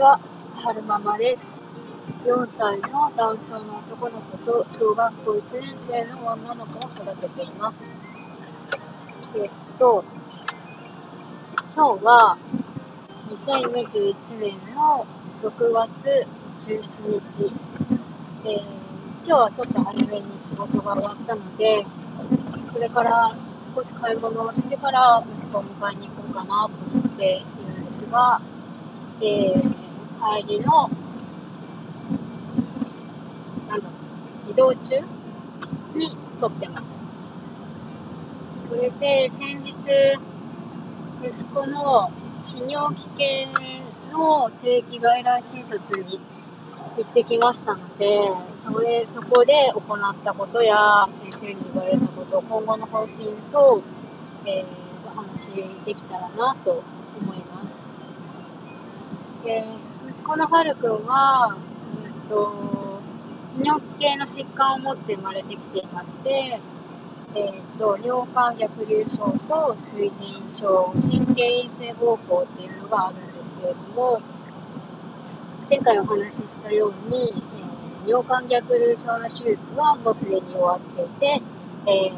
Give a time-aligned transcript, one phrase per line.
[0.00, 0.18] は、
[0.54, 1.44] はるままです。
[2.24, 7.84] 4歳の男性の男の子と小学校1年生の女の子を育てています。
[9.36, 10.02] えっと、
[11.76, 12.38] 今日は
[13.28, 15.06] 2021年の
[15.42, 16.26] 6月
[16.60, 17.52] 17日、
[18.46, 18.62] えー、
[19.26, 21.84] 今日はちょっと早めに仕事が終わったので、
[22.72, 23.36] これから
[23.76, 28.40] 少し買い物をしてから息子を迎えに行こうかなと思っているんですが、
[29.22, 29.79] えー、
[30.20, 30.90] 帰りの、
[33.68, 33.88] なんだ
[34.50, 35.00] 移動中
[35.94, 36.82] に撮ってま
[38.56, 38.68] す。
[38.68, 39.72] それで、先日、
[41.26, 42.10] 息子の
[42.46, 43.48] 泌尿器系
[44.12, 46.20] の定期外来診察に
[46.98, 53.82] 行ってきましたので、それ、そこで行ったことや、先生に言われたこと、今後の方針と、
[54.44, 54.64] えー、
[55.06, 55.50] お話
[55.86, 56.82] できたらなと
[57.20, 57.82] 思います。
[59.44, 63.00] で息子のはるくんは、うんと、
[63.62, 66.60] 尿器系の疾患を持って生まれてきていまして、
[67.36, 74.20] えーと、尿管逆流症と水腎症、神経陰性膀胱っていうのがあるんですけれども、
[75.70, 77.32] 前回お話ししたように、
[78.04, 81.40] えー、尿管逆流症の手術はもうすでに終わっていて、
[81.86, 82.12] え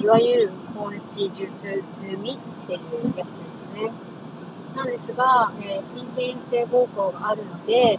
[0.00, 2.80] ー、いわゆる根治術済みっていう
[3.16, 3.90] やつですね。
[4.74, 7.98] なんですが、えー、神経陰性膀胱があるので、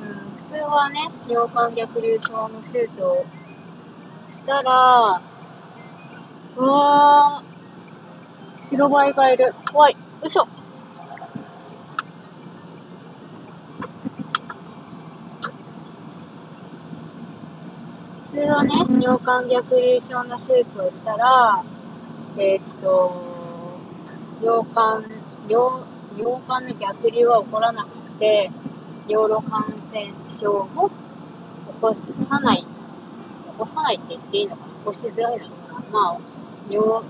[0.00, 3.24] うん、普通はね、尿管逆流症の手術を
[4.30, 5.20] したら、
[6.56, 9.54] うわー、白バイがいる。
[9.72, 9.94] 怖い。
[9.94, 10.46] よいしょ。
[18.26, 21.64] 普通はね、尿管逆流症の手術をしたら、
[22.36, 23.12] えー、っと、
[24.40, 25.04] 尿管、
[25.48, 25.82] 尿、
[26.16, 28.50] 尿管の逆流は起こらなくて、
[29.08, 30.94] 尿路感染症も起
[31.80, 32.66] こさない、起
[33.58, 34.68] こさないって言っていいのかな？
[34.68, 35.80] 起こしづらいのかな？
[35.90, 36.18] まあ、
[36.70, 37.04] 尿、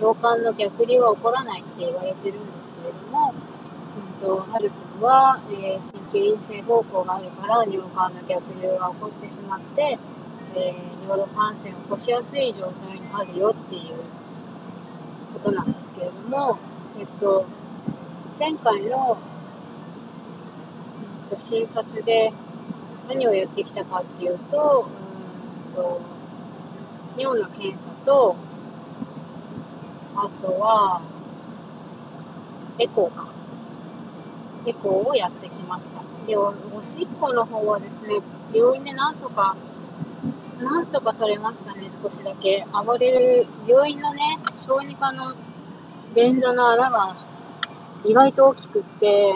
[0.00, 3.34] 尿管の逆流は起こらないって言われてるんですけれども、
[4.22, 9.98] うんと、はるくんは、えー、神経陰性膀胱があるから尿管の逆流が起こってしまって、
[10.56, 13.94] えー、尿路感染を起こしやすい状態にあるよっていう
[15.34, 16.58] ことなんですけれども、
[16.98, 17.44] えっと、
[18.38, 19.18] 前回の、
[21.22, 22.32] うん、と診察で
[23.08, 24.88] 何を言ってきたかっていうと、
[25.68, 26.00] うんと
[27.16, 28.36] 尿の検査と、
[30.16, 31.00] あとは、
[32.78, 33.32] エコーか。
[34.66, 36.02] エコーをやってきました。
[36.26, 38.20] で、おおしっこの方はですね、
[38.52, 39.56] 病院でなんとか
[40.60, 42.66] なんとか取れましたね、少しだけ。
[42.72, 45.34] 暴れる、病院のね、小児科の
[46.14, 47.16] 便座の穴が
[48.04, 49.32] 意外と大きくって、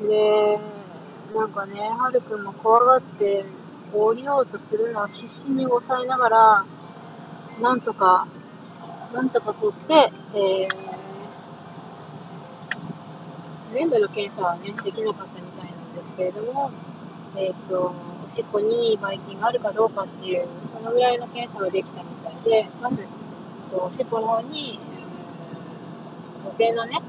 [0.00, 0.58] で、
[1.34, 3.44] なんかね、はるくんも怖がって
[3.92, 6.64] 降りようとするのを必死に抑えながら、
[7.60, 8.26] なんとか、
[9.12, 10.68] なんとか取って、えー、
[13.74, 16.70] 全部の検査はね、できなかったみたいなんですけれども、
[17.36, 17.92] えっ、ー、と、
[18.26, 23.06] おしっこにばい菌があるかどうかっていう、そのぐらいの検査ができたみたいで、まず、
[23.72, 24.80] おしっこの方に、
[26.44, 27.00] 固定のね、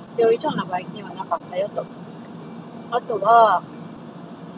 [0.00, 1.84] 必要以上のばい菌はなかったよと。
[2.90, 3.62] あとは、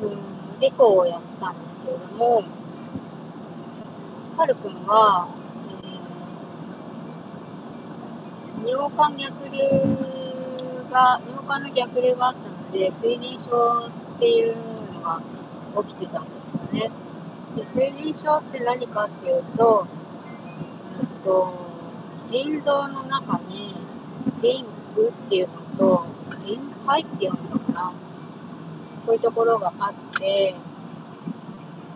[0.02, 2.42] うん、エコをやったんですけれども、
[4.36, 5.28] はるくんは、
[8.62, 9.58] えー、尿管逆流
[10.90, 14.56] が、尿管の逆流があったので、水銀症っていう
[14.94, 15.22] のが
[15.82, 16.90] 起きてたんですよね。
[17.56, 19.86] で、水腎症って何かっていうと、
[21.00, 21.54] うんと、
[22.26, 23.74] 腎臓の中に
[24.36, 26.06] 腎部っていうのと
[26.38, 27.92] 腎肺っていうのかな。
[29.04, 30.54] そういうところがあって、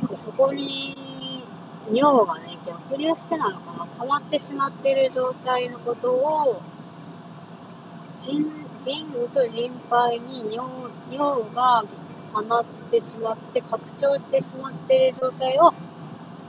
[0.08, 1.44] でそこに
[1.92, 6.60] 尿がね、逆流してなのかな、溜まってしまってる状態のことを、
[8.20, 8.46] 腎、
[8.80, 10.70] 腎部と腎肺に尿
[11.10, 11.84] 尿が
[12.32, 15.72] 溜まってしまって、拡張してしまっている状態を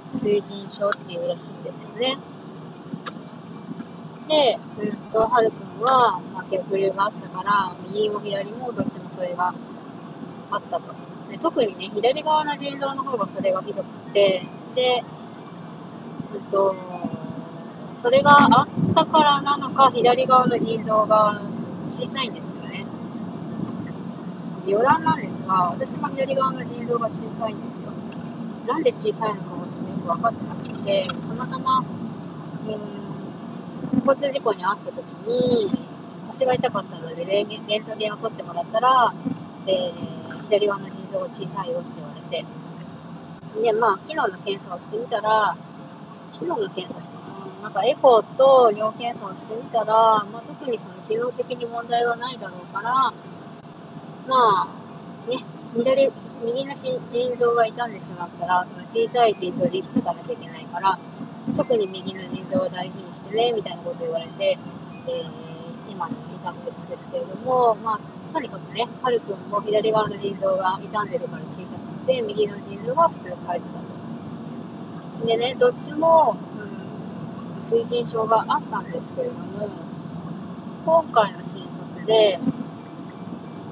[0.08, 2.18] 水腎症っていうらしいんですよね。
[4.28, 5.52] で、うんと、はる
[5.82, 9.54] は、まあ、逆流があったから、右も左もどっちもそれが
[10.52, 10.94] あったと。
[11.30, 14.46] で特にね、左側の腎臓の方がそれがひどくて、
[14.76, 15.04] で、
[16.34, 16.76] うんと、
[18.02, 21.42] それがあったからなのか、左側の腎臓が
[21.88, 22.86] 小さいんですよね。
[24.68, 27.90] 余談なんですが、私も左側の腎臓が小さいんですよ。
[28.68, 33.01] なんで小さいのかはちょっとよく分かってなくて、たまたま、うん、
[34.06, 35.72] 交通事故に遭った時に、
[36.28, 39.14] 腰が痛かったのでレントゲンを取ってもらったら、
[39.68, 39.92] え、
[40.50, 42.46] 左側の腎臓が小さいよって言われて、
[43.62, 45.56] で、まあ、昨日の検査をしてみたら、
[46.32, 47.00] 昨日の検査か
[47.62, 47.70] な。
[47.70, 53.14] んかエコーと尿検査をしてみたら、まあ、特にその機能的に問題はないだろうから、
[54.28, 54.68] まあ、
[55.30, 55.38] ね、
[55.76, 56.12] 左、
[56.44, 57.00] 右の腎
[57.36, 60.98] 臓が傷んでしまったら、その小さい腎臓で生きていかなきゃいけないから、
[61.58, 64.58] 特に右の腎臓を大事にしてね、みたいなこと言われて、
[65.08, 71.68] えー、今に至ってるんですけれども、まあ、とにかくね、はるくんも左側の腎臓が傷んでるから小さ
[72.02, 73.82] くて、右の腎臓は普通サイズだ
[75.20, 75.28] と。
[75.28, 76.38] でね、どっちも、
[77.56, 79.70] うん、水腎症があったんですけれども、
[80.86, 82.40] 今回の診察で、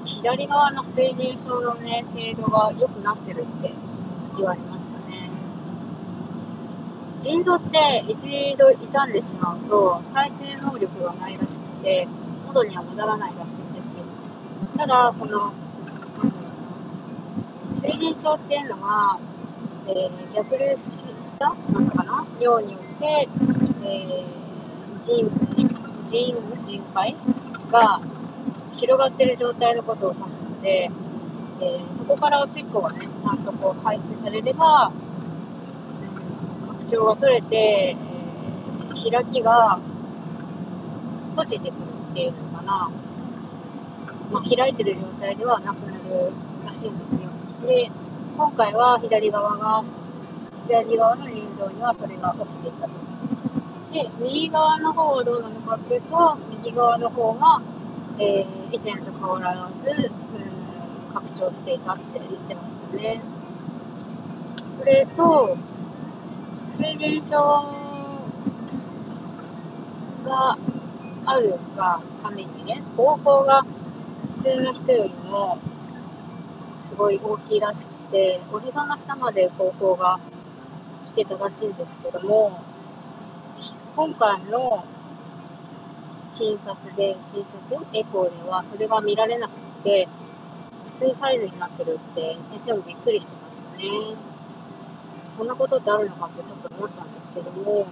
[0.04, 3.72] 左側の水腎症のね、程度が良くなってるって
[4.36, 4.69] 言われま。
[7.20, 12.08] 腎臓って一度傷んでしまうと再生能力がないらしくて、
[12.46, 14.04] 喉には戻らないらしいんですよ。
[14.76, 15.52] ただ、その、
[17.72, 19.18] 水腎症っていうのは、
[19.86, 21.54] えー、逆流した？
[21.72, 22.26] なのかな？
[22.40, 23.28] 量によって、
[23.84, 25.68] えー、腎腎
[26.06, 27.16] 腎腎肺
[27.70, 28.00] が
[28.72, 30.90] 広がってる状態のことを指すので、
[31.60, 34.92] えー、そこからおしっこがね、ちゃんとこう排出されれば、
[36.90, 37.96] 張が取れて、
[39.10, 39.78] 開きが
[41.30, 41.78] 閉じてくる
[42.10, 42.90] っていうのかな。
[44.32, 46.32] まあ、開いてる状態ではなくなる
[46.66, 47.20] らしいんですよ。
[47.66, 47.90] で、
[48.36, 49.84] 今回は左側が、
[50.66, 52.92] 左側の腎臓にはそれが起きていたと。
[53.92, 57.60] で、右側の方はどうなのかっていうと、右側の方が、
[58.18, 63.20] えー、以前と変わらず、うん、拡張していたって言ってましたね。
[64.78, 65.56] それと、
[66.70, 67.36] 水腎症
[70.24, 70.56] が
[71.26, 73.64] あるがためにね、膀胱が
[74.36, 75.58] 普通の人よりも
[76.84, 80.20] すごい大きいらしくて、お膝の下まで膀胱が
[81.06, 82.62] 来てたらしいんですけども、
[83.96, 84.84] 今回の
[86.30, 89.52] 診察で、診察、エコーではそれが見られなく
[89.82, 90.08] て、
[90.86, 94.29] 普通サイズになってるって先生もびっくりしてましたね。
[95.36, 97.86] そんなことってあるのかってちょっと思ったんですけども、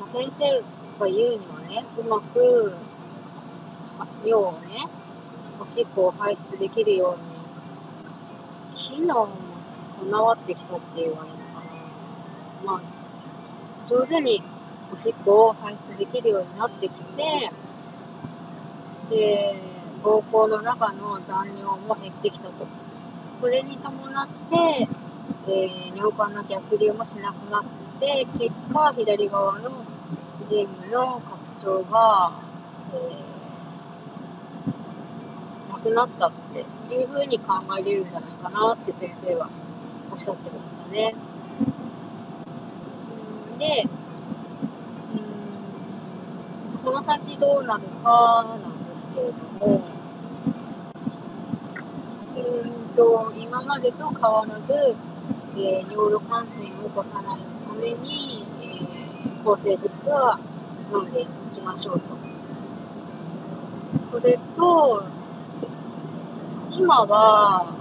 [0.00, 0.62] ま先生
[0.98, 2.74] が言うにはね、うまく
[4.24, 4.88] 尿をね、
[5.60, 11.30] おしっこを排出できるように、機能も備わってきたっていうのかな。
[12.64, 12.80] まあ、
[13.86, 14.42] 上手に
[14.92, 17.50] おしっこを排出できるようになってきて、
[19.10, 19.62] で、
[20.02, 22.66] 膀胱の中の残尿も減ってきたと。
[23.40, 24.88] それに伴って、
[25.48, 27.64] えー、尿管の逆流もしなくなっ
[28.00, 29.70] て、結果、左側の
[30.44, 32.32] 腎部の拡張が、
[32.94, 36.32] えー、なくなったっ
[36.88, 39.48] ていうふうに考えれるんじゃないかなって先生は
[40.10, 41.14] おっしゃってましたね。
[43.58, 43.86] で、
[46.82, 49.34] この先どうなるかなんですけれど
[49.66, 49.82] も、
[52.36, 54.96] うんと、今までと変わらず、
[55.56, 60.38] えー、尿路感染を起こさないために、えー、抗生物質は
[60.92, 62.06] 飲んでいきましょうと。
[64.04, 65.04] それと、
[66.70, 67.74] 今は、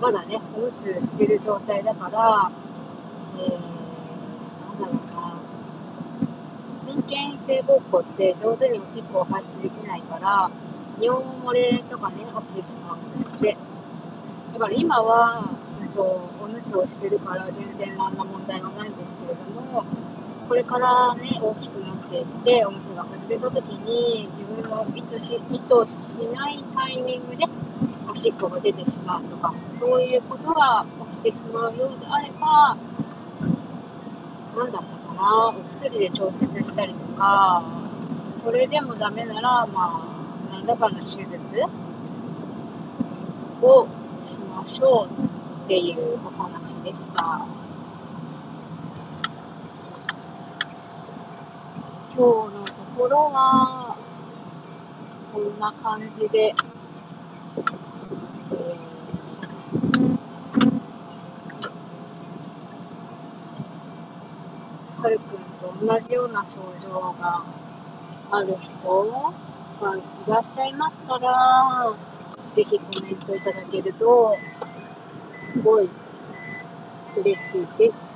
[0.00, 2.52] まだね、おむつしてる状態だから、
[3.38, 3.72] えー
[6.74, 10.50] 真剣性膀胱って上手におしっこを排出できないから、
[11.02, 13.56] 尿漏れとかね、起きてしまうんですって。
[14.52, 15.50] だから今は、
[15.82, 16.02] えっと、
[16.40, 19.84] おむつをしてるから全然何ら問題はないんですけれども、
[20.48, 27.46] これからね、大きくなっていって、おむつが外れた時に、自分の意図し意図しないタイミングで、
[28.08, 32.76] おしっこが出てしまうとか、そういうことが起きてしまうようであれば、
[34.56, 37.64] なんだったかな、お薬で調節したりとか、
[38.32, 40.21] それでもダメなら、まあ、
[40.64, 41.60] 何らかの手術
[43.62, 43.88] を
[44.22, 47.44] しましょうっていうお話でした。
[52.14, 53.96] 今日のところは、
[55.32, 56.54] こんな感じで、
[65.02, 67.42] はるくんと同じような症状が
[68.30, 69.34] ある人
[69.80, 71.94] がいらっしゃいましたら、
[72.54, 74.36] ぜひコメントいただけると、
[75.40, 75.90] すごい
[77.16, 78.12] 嬉しいです。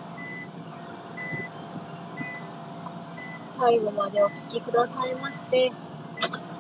[3.59, 5.73] 最後までお聞きくださいまして、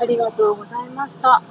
[0.00, 1.42] ありがとうございました。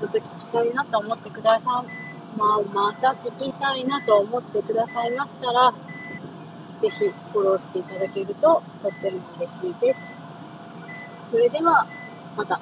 [0.00, 2.38] ちょっと聞きたいなと思ってください。
[2.38, 5.72] まあ、また聞きたいなと思ってくださいましたら、
[6.80, 10.14] ぜひフォローしていただけるととっても嬉しいです。
[11.22, 11.86] それでは、
[12.36, 12.60] また。